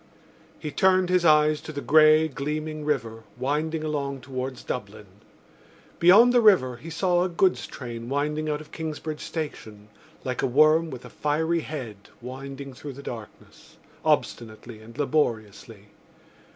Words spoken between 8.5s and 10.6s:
of Kingsbridge Station, like a